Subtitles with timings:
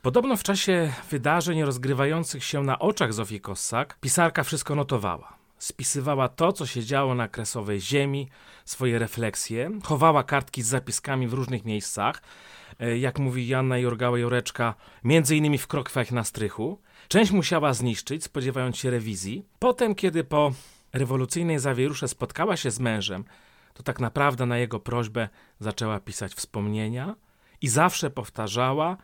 [0.01, 5.36] Podobno w czasie wydarzeń rozgrywających się na oczach Zofii Kossak pisarka wszystko notowała.
[5.57, 8.29] Spisywała to, co się działo na kresowej ziemi,
[8.65, 12.21] swoje refleksje, chowała kartki z zapiskami w różnych miejscach,
[12.79, 14.73] e, jak mówi Janna Jorgała-Joreczka,
[15.03, 16.81] między innymi w Krokwach na strychu.
[17.07, 19.45] Część musiała zniszczyć, spodziewając się rewizji.
[19.59, 20.51] Potem, kiedy po
[20.93, 23.23] rewolucyjnej zawierusze spotkała się z mężem,
[23.73, 25.29] to tak naprawdę na jego prośbę
[25.59, 27.15] zaczęła pisać wspomnienia
[27.61, 28.97] i zawsze powtarzała,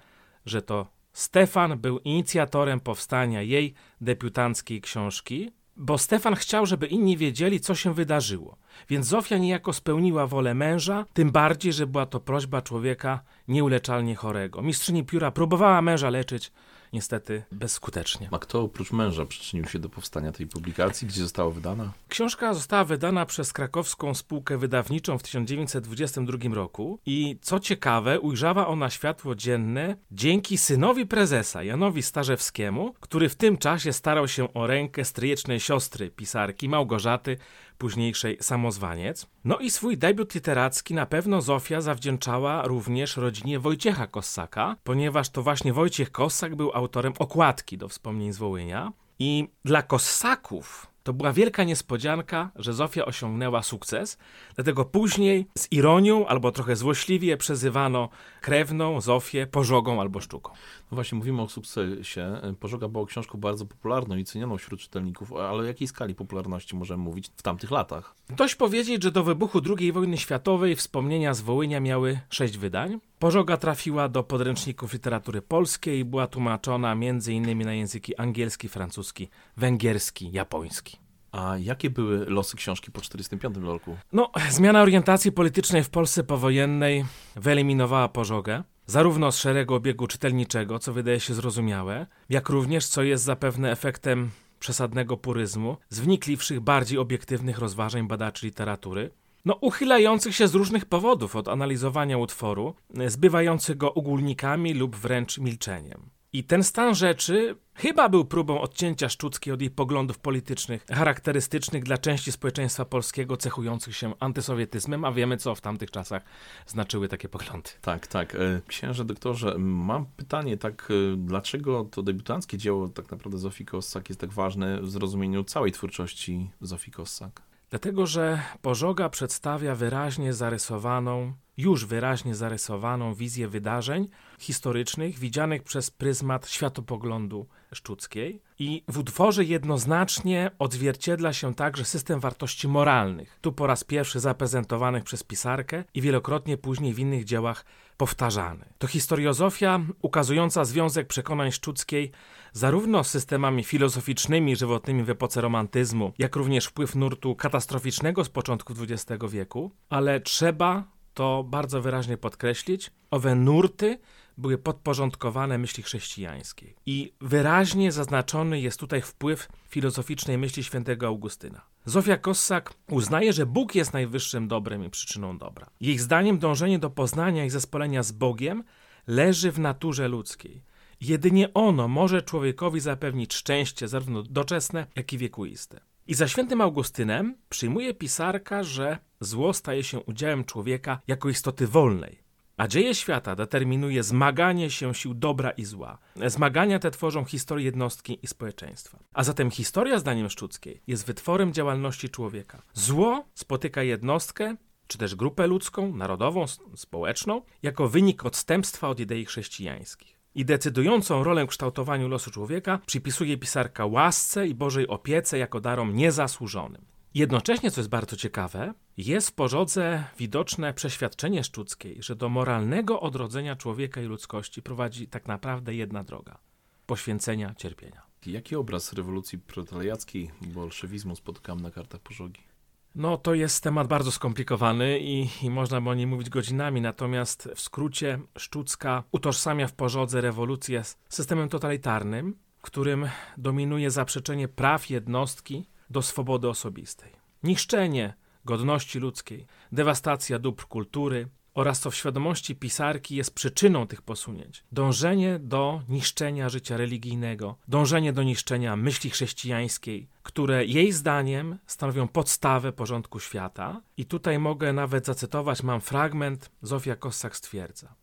[0.45, 7.59] że to Stefan był inicjatorem powstania jej debiutanckiej książki, bo Stefan chciał, żeby inni wiedzieli,
[7.59, 8.57] co się wydarzyło.
[8.89, 14.62] Więc Zofia niejako spełniła wolę męża, tym bardziej, że była to prośba człowieka nieuleczalnie chorego.
[14.62, 16.51] Mistrzyni pióra próbowała męża leczyć,
[16.93, 18.29] niestety bezskutecznie.
[18.31, 21.07] A kto oprócz męża przyczynił się do powstania tej publikacji?
[21.07, 21.91] Gdzie została wydana?
[22.09, 28.89] Książka została wydana przez krakowską spółkę wydawniczą w 1922 roku i co ciekawe, ujrzała ona
[28.89, 35.05] światło dzienne dzięki synowi prezesa, Janowi Starzewskiemu, który w tym czasie starał się o rękę
[35.05, 37.37] stryjecznej siostry pisarki Małgorzaty,
[37.78, 39.28] późniejszej samozwaniec.
[39.44, 45.44] No i swój debiut literacki na pewno Zofia zawdzięczała również rodzinie Wojciecha Kossaka, ponieważ to
[45.44, 48.91] właśnie Wojciech Kossak był autorem okładki do wspomnień z Wołynia.
[49.19, 54.17] I dla Kossaków to była wielka niespodzianka, że Zofia osiągnęła sukces,
[54.55, 58.09] dlatego później z ironią albo trochę złośliwie przezywano
[58.41, 60.51] krewną Zofię pożogą albo sztuką.
[60.91, 62.41] No właśnie, mówimy o sukcesie.
[62.59, 67.03] Pożoga była książką bardzo popularną i cenioną wśród czytelników, ale o jakiej skali popularności możemy
[67.03, 68.15] mówić w tamtych latach?
[68.29, 72.99] Dość powiedzieć, że do wybuchu II wojny światowej wspomnienia z Wołynia miały sześć wydań.
[73.23, 77.57] Pożoga trafiła do podręczników literatury polskiej i była tłumaczona m.in.
[77.57, 80.97] na języki angielski, francuski, węgierski, japoński.
[81.31, 83.97] A jakie były losy książki po 1945 roku?
[84.13, 90.94] No, zmiana orientacji politycznej w Polsce powojennej wyeliminowała pożogę, zarówno z szeregu obiegu czytelniczego, co
[90.94, 94.29] wydaje się zrozumiałe, jak również, co jest zapewne efektem
[94.59, 99.12] przesadnego puryzmu, z wnikliwszych, bardziej obiektywnych rozważań badaczy literatury,
[99.45, 102.75] no, uchylających się z różnych powodów od analizowania utworu,
[103.07, 106.09] zbywających go ogólnikami lub wręcz milczeniem.
[106.35, 111.97] I ten stan rzeczy chyba był próbą odcięcia Szczuckiej od jej poglądów politycznych, charakterystycznych dla
[111.97, 116.23] części społeczeństwa polskiego, cechujących się antysowietyzmem, a wiemy, co w tamtych czasach
[116.68, 117.69] znaczyły takie poglądy.
[117.81, 118.35] Tak, tak.
[118.35, 124.09] E, księże doktorze, mam pytanie, tak, e, dlaczego to debiutanckie dzieło tak naprawdę Zofii Kossak
[124.09, 127.52] jest tak ważne w zrozumieniu całej twórczości Zofii Kossak?
[127.73, 134.07] Dlatego, że Pożoga przedstawia wyraźnie zarysowaną już wyraźnie zarysowaną wizję wydarzeń
[134.39, 142.67] historycznych widzianych przez pryzmat światopoglądu Szczuckiej i w utworze jednoznacznie odzwierciedla się także system wartości
[142.67, 147.65] moralnych, tu po raz pierwszy zaprezentowanych przez pisarkę i wielokrotnie później w innych dziełach
[147.97, 148.65] powtarzany.
[148.77, 152.11] To historiozofia ukazująca związek przekonań Szczuckiej
[152.53, 158.73] zarówno z systemami filozoficznymi żywotnymi w epoce romantyzmu, jak również wpływ nurtu katastroficznego z początku
[158.79, 164.00] XX wieku, ale trzeba to bardzo wyraźnie podkreślić, owe nurty
[164.38, 166.75] były podporządkowane myśli chrześcijańskiej.
[166.86, 171.62] I wyraźnie zaznaczony jest tutaj wpływ filozoficznej myśli świętego Augustyna.
[171.86, 175.69] Zofia Kossak uznaje, że Bóg jest najwyższym dobrem i przyczyną dobra.
[175.81, 178.63] Jej zdaniem dążenie do poznania i zespolenia z Bogiem
[179.07, 180.63] leży w naturze ludzkiej.
[181.01, 185.80] Jedynie ono może człowiekowi zapewnić szczęście, zarówno doczesne, jak i wiekuiste.
[186.07, 192.23] I za świętym Augustynem przyjmuje pisarka, że zło staje się udziałem człowieka jako istoty wolnej.
[192.57, 195.97] A dzieje świata determinuje zmaganie się sił dobra i zła.
[196.27, 199.00] Zmagania te tworzą historię jednostki i społeczeństwa.
[199.13, 202.61] A zatem historia, zdaniem Szczuckiej, jest wytworem działalności człowieka.
[202.73, 204.56] Zło spotyka jednostkę,
[204.88, 206.45] czy też grupę ludzką, narodową,
[206.75, 210.22] społeczną, jako wynik odstępstwa od idei chrześcijańskich.
[210.35, 215.95] I decydującą rolę w kształtowaniu losu człowieka przypisuje pisarka łasce i Bożej opiece jako darom
[215.95, 216.85] niezasłużonym.
[217.13, 223.56] Jednocześnie, co jest bardzo ciekawe, jest w pożodze widoczne przeświadczenie Szczuckiej, że do moralnego odrodzenia
[223.56, 226.38] człowieka i ludzkości prowadzi tak naprawdę jedna droga
[226.85, 228.01] poświęcenia cierpienia.
[228.25, 232.52] Jaki obraz rewolucji proletariackiej, bolszewizmu spotykamy na kartach pożogi?
[232.95, 237.50] No, to jest temat bardzo skomplikowany i, i można by o nim mówić godzinami, natomiast
[237.56, 245.69] w skrócie Szczucka utożsamia w pożodze rewolucję z systemem totalitarnym, którym dominuje zaprzeczenie praw jednostki
[245.90, 247.12] do swobody osobistej.
[247.44, 248.13] Niszczenie
[248.45, 254.63] godności ludzkiej, dewastacja dóbr kultury oraz co w świadomości pisarki jest przyczyną tych posunięć.
[254.71, 262.71] Dążenie do niszczenia życia religijnego, dążenie do niszczenia myśli chrześcijańskiej, które jej zdaniem stanowią podstawę
[262.71, 263.81] porządku świata.
[263.97, 267.95] I tutaj mogę nawet zacytować, mam fragment, Zofia Kossak stwierdza.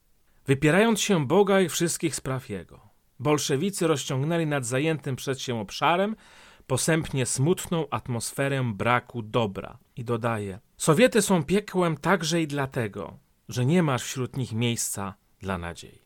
[0.46, 2.81] Wypierając się Boga i wszystkich spraw Jego,
[3.19, 6.17] bolszewicy rozciągnęli nad zajętym przed się obszarem
[6.67, 9.79] posępnie smutną atmosferę braku dobra.
[9.96, 13.19] I dodaje: Sowiety są piekłem także i dlatego,
[13.50, 15.99] że nie masz wśród nich miejsca dla nadziei.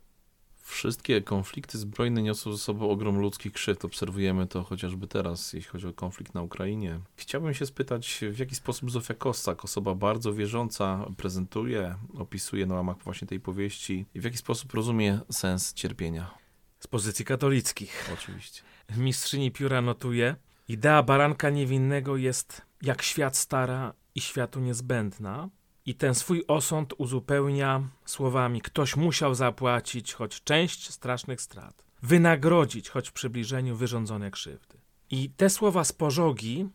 [0.57, 3.85] Wszystkie konflikty zbrojne niosą ze sobą ogrom ludzkich krzywd.
[3.85, 7.01] Obserwujemy to chociażby teraz, jeśli chodzi o konflikt na Ukrainie.
[7.17, 12.99] Chciałbym się spytać, w jaki sposób Zofia Kossak, osoba bardzo wierząca, prezentuje, opisuje na łamach
[12.99, 16.35] właśnie tej powieści i w jaki sposób rozumie sens cierpienia.
[16.81, 18.11] Z pozycji katolickich.
[18.15, 18.63] Oczywiście.
[18.97, 20.37] Mistrzyni pióra notuje,
[20.69, 25.49] Idea baranka niewinnego jest jak świat stara i światu niezbędna.
[25.87, 33.09] I ten swój osąd uzupełnia słowami: Ktoś musiał zapłacić choć część strasznych strat, wynagrodzić choć
[33.09, 34.79] w przybliżeniu wyrządzone krzywdy.
[35.11, 36.69] I te słowa z pożogi,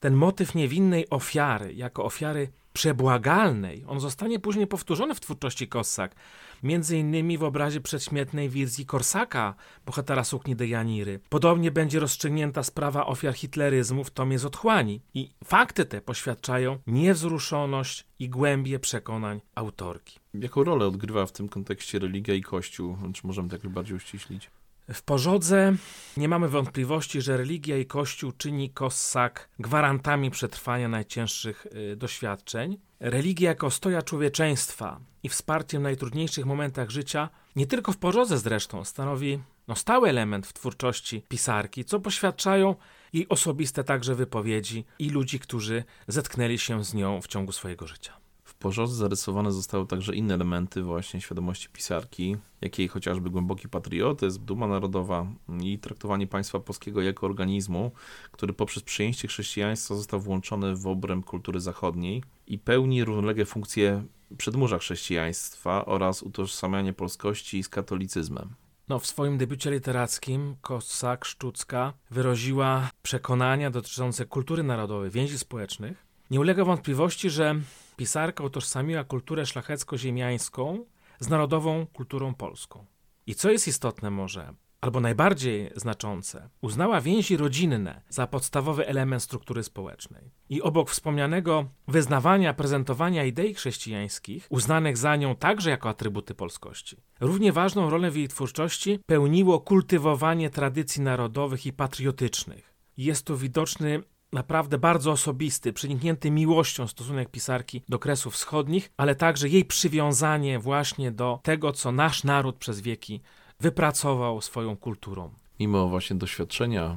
[0.00, 6.14] ten motyw niewinnej ofiary, jako ofiary przebłagalnej, on zostanie później powtórzony w twórczości Kossak.
[6.62, 9.54] Między innymi w obrazie przedśmiertnej wizji Korsaka,
[9.86, 11.20] bohatera sukni de Janiry.
[11.28, 15.00] Podobnie będzie rozstrzygnięta sprawa ofiar hitleryzmu w tomie z otchłani.
[15.14, 20.18] I fakty te poświadczają niewzruszoność i głębie przekonań autorki.
[20.34, 22.96] Jaką rolę odgrywa w tym kontekście religia i kościół?
[23.14, 24.50] Czy możemy tak bardziej uściślić?
[24.92, 25.76] W pożodze
[26.16, 32.78] nie mamy wątpliwości, że religia i Kościół czyni Kossak gwarantami przetrwania najcięższych y, doświadczeń.
[33.00, 38.84] Religia jako stoja człowieczeństwa i wsparciem w najtrudniejszych momentach życia, nie tylko w pożodze zresztą,
[38.84, 42.74] stanowi no, stały element w twórczości pisarki, co poświadczają
[43.12, 48.19] jej osobiste także wypowiedzi i ludzi, którzy zetknęli się z nią w ciągu swojego życia.
[48.60, 55.26] Porządku zarysowane zostały także inne elementy właśnie świadomości pisarki, jakiej chociażby głęboki patriotyzm, duma narodowa
[55.62, 57.92] i traktowanie państwa polskiego jako organizmu,
[58.32, 64.04] który poprzez przyjęcie chrześcijaństwa został włączony w obręb kultury zachodniej i pełni równolegle funkcję
[64.36, 68.54] przedmurza chrześcijaństwa oraz utożsamianie polskości z katolicyzmem.
[68.88, 76.06] No, w swoim debiucie literackim Kossak Szczucka wyraziła przekonania dotyczące kultury narodowej, więzi społecznych.
[76.30, 77.54] Nie ulega wątpliwości, że
[78.00, 80.84] pisarka utożsamiła kulturę szlachecko-ziemiańską
[81.18, 82.86] z narodową kulturą polską.
[83.26, 89.62] I co jest istotne może, albo najbardziej znaczące, uznała więzi rodzinne za podstawowy element struktury
[89.62, 90.30] społecznej.
[90.48, 97.52] I obok wspomnianego wyznawania, prezentowania idei chrześcijańskich, uznanych za nią także jako atrybuty polskości, równie
[97.52, 102.74] ważną rolę w jej twórczości pełniło kultywowanie tradycji narodowych i patriotycznych.
[102.96, 109.48] Jest tu widoczny naprawdę bardzo osobisty, przeniknięty miłością stosunek pisarki do Kresów Wschodnich, ale także
[109.48, 113.20] jej przywiązanie właśnie do tego, co nasz naród przez wieki
[113.60, 115.30] wypracował swoją kulturą.
[115.60, 116.96] Mimo właśnie doświadczenia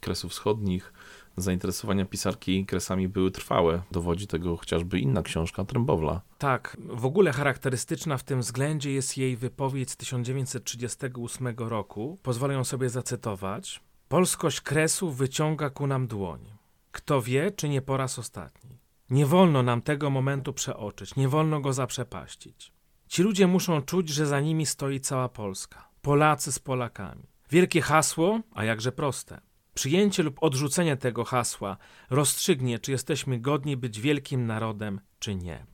[0.00, 0.92] Kresów Wschodnich,
[1.36, 3.82] zainteresowania pisarki kresami były trwałe.
[3.90, 6.20] Dowodzi tego chociażby inna książka Trębowla.
[6.38, 12.18] Tak, w ogóle charakterystyczna w tym względzie jest jej wypowiedź z 1938 roku.
[12.22, 13.80] Pozwolę ją sobie zacytować.
[14.08, 16.53] Polskość kresów wyciąga ku nam dłoń.
[16.94, 18.78] Kto wie, czy nie po raz ostatni.
[19.10, 22.72] Nie wolno nam tego momentu przeoczyć, nie wolno go zaprzepaścić.
[23.08, 25.88] Ci ludzie muszą czuć, że za nimi stoi cała Polska.
[26.02, 27.26] Polacy z Polakami.
[27.50, 29.40] Wielkie hasło, a jakże proste.
[29.74, 31.76] Przyjęcie lub odrzucenie tego hasła
[32.10, 35.66] rozstrzygnie, czy jesteśmy godni być wielkim narodem, czy nie.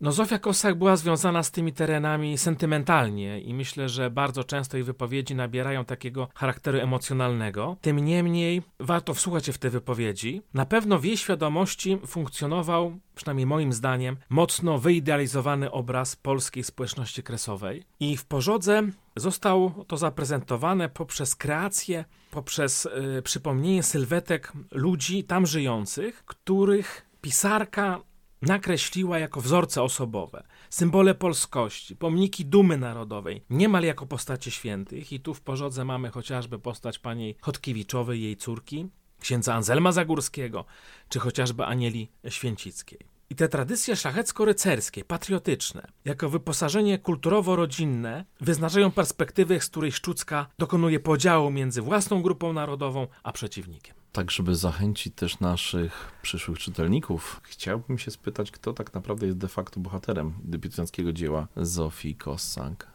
[0.00, 4.84] No Zofia Kossak była związana z tymi terenami sentymentalnie i myślę, że bardzo często jej
[4.84, 7.76] wypowiedzi nabierają takiego charakteru emocjonalnego.
[7.80, 10.42] Tym niemniej warto wsłuchać się w te wypowiedzi.
[10.54, 17.84] Na pewno w jej świadomości funkcjonował, przynajmniej moim zdaniem, mocno wyidealizowany obraz polskiej społeczności kresowej
[18.00, 18.82] i w Pożodze
[19.16, 28.00] został to zaprezentowane poprzez kreację, poprzez yy, przypomnienie sylwetek ludzi tam żyjących, których pisarka
[28.46, 35.12] nakreśliła jako wzorce osobowe, symbole polskości, pomniki dumy narodowej, niemal jako postacie świętych.
[35.12, 38.88] I tu w Pożodze mamy chociażby postać pani Chodkiewiczowej, jej córki,
[39.20, 40.64] księdza Anselma Zagórskiego,
[41.08, 42.98] czy chociażby Anieli Święcickiej.
[43.30, 51.50] I te tradycje szlachecko-rycerskie, patriotyczne, jako wyposażenie kulturowo-rodzinne, wyznaczają perspektywy, z której Szczucka dokonuje podziału
[51.50, 54.03] między własną grupą narodową a przeciwnikiem.
[54.14, 59.48] Tak, żeby zachęcić też naszych przyszłych czytelników, chciałbym się spytać, kto tak naprawdę jest de
[59.48, 62.86] facto bohaterem debiutanckiego dzieła Zofii Kossak.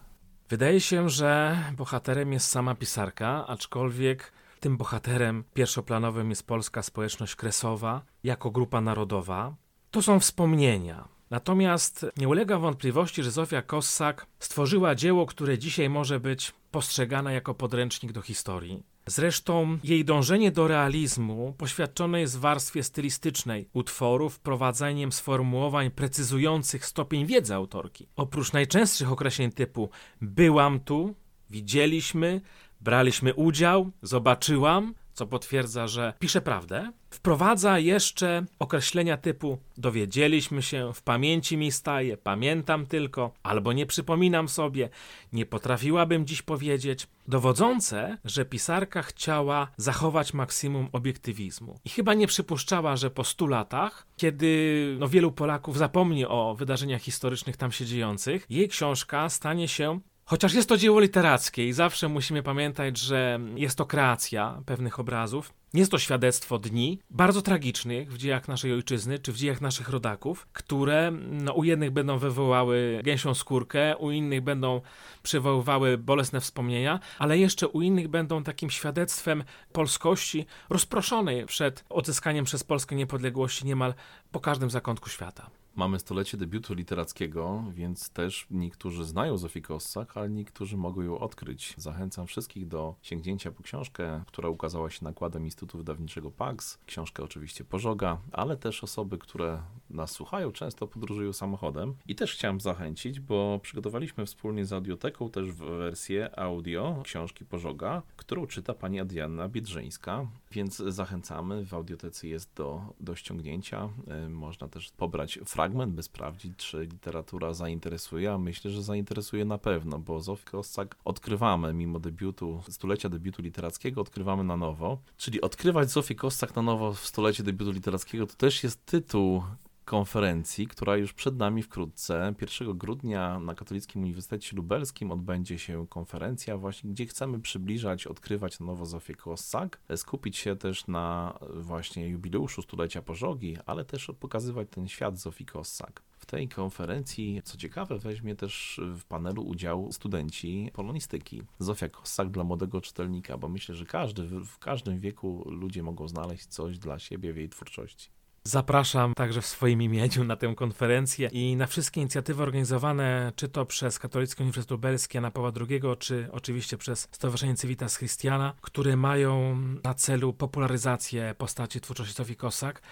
[0.48, 8.02] Wydaje się, że bohaterem jest sama pisarka, aczkolwiek tym bohaterem pierwszoplanowym jest polska społeczność kresowa
[8.24, 9.54] jako grupa narodowa.
[9.90, 11.08] To są wspomnienia.
[11.30, 17.54] Natomiast nie ulega wątpliwości, że Zofia Kossak stworzyła dzieło, które dzisiaj może być postrzegane jako
[17.54, 18.89] podręcznik do historii.
[19.10, 27.26] Zresztą jej dążenie do realizmu poświadczone jest w warstwie stylistycznej utworu wprowadzeniem sformułowań precyzujących stopień
[27.26, 28.06] wiedzy autorki.
[28.16, 29.90] Oprócz najczęstszych określeń typu
[30.20, 31.14] byłam tu,
[31.50, 32.40] widzieliśmy,
[32.80, 41.02] braliśmy udział, zobaczyłam, co potwierdza, że pisze prawdę, wprowadza jeszcze określenia typu dowiedzieliśmy się, w
[41.02, 44.88] pamięci mi staje, pamiętam tylko, albo nie przypominam sobie,
[45.32, 51.78] nie potrafiłabym dziś powiedzieć, dowodzące, że pisarka chciała zachować maksimum obiektywizmu.
[51.84, 57.02] I chyba nie przypuszczała, że po stu latach, kiedy no, wielu Polaków zapomni o wydarzeniach
[57.02, 60.00] historycznych tam się dziejących, jej książka stanie się
[60.30, 65.52] Chociaż jest to dzieło literackie i zawsze musimy pamiętać, że jest to kreacja pewnych obrazów,
[65.74, 70.48] jest to świadectwo dni bardzo tragicznych w dziejach naszej ojczyzny czy w dziejach naszych rodaków,
[70.52, 74.80] które no, u jednych będą wywołały gęsią skórkę, u innych będą
[75.22, 82.64] przywoływały bolesne wspomnienia, ale jeszcze u innych będą takim świadectwem polskości rozproszonej przed odzyskaniem przez
[82.64, 83.94] Polskę niepodległości niemal
[84.32, 85.59] po każdym zakątku świata.
[85.80, 91.74] Mamy stolecie debiutu literackiego, więc też niektórzy znają Zofię Kossak, ale niektórzy mogą ją odkryć.
[91.76, 96.78] Zachęcam wszystkich do sięgnięcia po książkę, która ukazała się nakładem Instytutu Wydawniczego PAX.
[96.86, 101.94] Książkę oczywiście Pożoga, ale też osoby, które nas słuchają, często podróżują samochodem.
[102.08, 108.46] I też chciałem zachęcić, bo przygotowaliśmy wspólnie z Audioteką też wersję audio książki Pożoga, którą
[108.46, 111.64] czyta pani Adrianna Biedrzyńska, więc zachęcamy.
[111.64, 113.88] W Audiotece jest do, do ściągnięcia.
[114.06, 119.58] E, można też pobrać fragment by sprawdzić, czy literatura zainteresuje, a myślę, że zainteresuje na
[119.58, 124.98] pewno, bo Zofię Kossak odkrywamy, mimo debiutu, stulecia debiutu literackiego, odkrywamy na nowo.
[125.16, 129.42] Czyli odkrywać Zofię Kossak na nowo w stulecie debiutu literackiego to też jest tytuł
[129.90, 132.34] konferencji, która już przed nami wkrótce.
[132.40, 138.66] 1 grudnia na Katolickim Uniwersytecie Lubelskim odbędzie się konferencja, właśnie gdzie chcemy przybliżać, odkrywać na
[138.66, 144.88] nowo Zofię Kossak, skupić się też na właśnie jubileuszu stulecia Pożogi, ale też pokazywać ten
[144.88, 146.02] świat Zofii Kossak.
[146.18, 151.42] W tej konferencji, co ciekawe, weźmie też w panelu udział studenci polonistyki.
[151.58, 156.46] Zofia Kossak dla młodego czytelnika, bo myślę, że każdy, w każdym wieku ludzie mogą znaleźć
[156.46, 158.19] coś dla siebie w jej twórczości.
[158.44, 163.66] Zapraszam także w swoim imieniu na tę konferencję i na wszystkie inicjatywy organizowane, czy to
[163.66, 169.56] przez Katolicki Uniwersytet Lubelski Jana Pawła II, czy oczywiście przez Stowarzyszenie Civitas Christiana, które mają
[169.84, 172.82] na celu popularyzację postaci twórczości Zofii Kosak.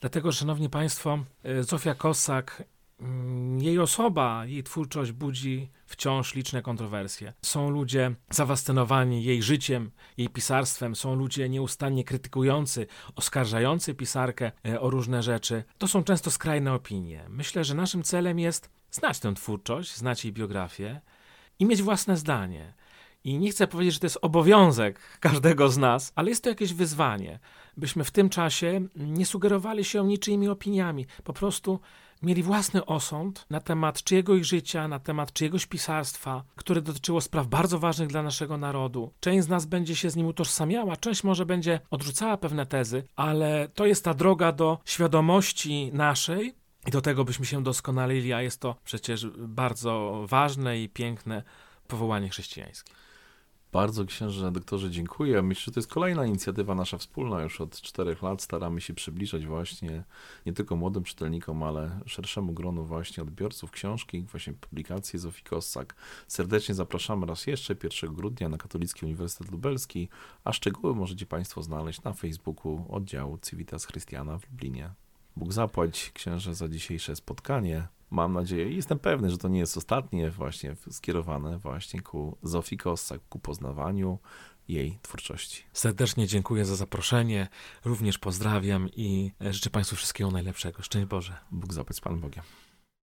[0.00, 1.18] Dlatego, szanowni państwo,
[1.60, 2.62] Zofia Kosak
[3.58, 7.32] jej osoba, jej twórczość budzi wciąż liczne kontrowersje.
[7.42, 14.90] Są ludzie zafascynowani jej życiem, jej pisarstwem, są ludzie nieustannie krytykujący, oskarżający pisarkę e, o
[14.90, 15.64] różne rzeczy.
[15.78, 17.24] To są często skrajne opinie.
[17.28, 21.00] Myślę, że naszym celem jest znać tę twórczość, znać jej biografię
[21.58, 22.74] i mieć własne zdanie.
[23.24, 26.74] I nie chcę powiedzieć, że to jest obowiązek każdego z nas, ale jest to jakieś
[26.74, 27.38] wyzwanie,
[27.76, 31.80] byśmy w tym czasie nie sugerowali się niczyimi opiniami, po prostu
[32.22, 37.78] mieli własny osąd na temat czyjegoś życia, na temat czyjegoś pisarstwa, które dotyczyło spraw bardzo
[37.78, 39.12] ważnych dla naszego narodu.
[39.20, 43.68] Część z nas będzie się z nim utożsamiała, część może będzie odrzucała pewne tezy, ale
[43.74, 46.54] to jest ta droga do świadomości naszej,
[46.86, 51.42] i do tego byśmy się doskonalili, a jest to przecież bardzo ważne i piękne
[51.88, 52.92] powołanie chrześcijańskie.
[53.72, 55.42] Bardzo księże doktorze dziękuję.
[55.42, 57.42] Myślę, że to jest kolejna inicjatywa nasza wspólna.
[57.42, 60.04] Już od czterech lat staramy się przybliżać właśnie
[60.46, 65.94] nie tylko młodym czytelnikom, ale szerszemu gronu właśnie odbiorców książki, właśnie publikacje Zofii Kossak.
[66.28, 70.08] Serdecznie zapraszamy raz jeszcze 1 grudnia na Katolicki Uniwersytet Lubelski,
[70.44, 74.90] a szczegóły możecie Państwo znaleźć na Facebooku oddziału Civitas Christiana w Lublinie.
[75.36, 77.88] Bóg zapłać księże za dzisiejsze spotkanie.
[78.10, 82.76] Mam nadzieję i jestem pewny, że to nie jest ostatnie właśnie skierowane właśnie ku Zofii
[82.76, 84.18] Kossak, ku poznawaniu
[84.68, 85.62] jej twórczości.
[85.72, 87.48] Serdecznie dziękuję za zaproszenie,
[87.84, 90.82] również pozdrawiam i życzę Państwu wszystkiego najlepszego.
[90.82, 91.36] Szczęść Boże.
[91.50, 92.44] Bóg zapłać z Panem Bogiem.